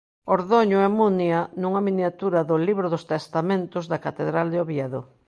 [0.35, 4.99] Ordoño e Munia nunha miniatura do Libro dos Testamentos da catedral de Oviedo.